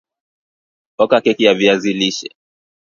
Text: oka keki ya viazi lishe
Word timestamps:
oka 1.03 1.17
keki 1.23 1.43
ya 1.47 1.53
viazi 1.59 1.91
lishe 1.99 2.27